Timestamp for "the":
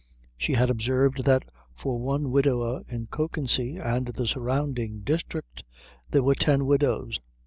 4.07-4.25